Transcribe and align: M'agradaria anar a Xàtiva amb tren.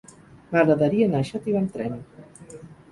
M'agradaria 0.55 1.11
anar 1.11 1.21
a 1.25 1.29
Xàtiva 1.31 1.63
amb 1.63 1.79
tren. 1.79 2.05